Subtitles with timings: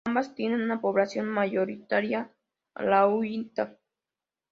[0.07, 2.33] Ambas tienen una poblacion mayoritariamente
[2.73, 3.77] alauita.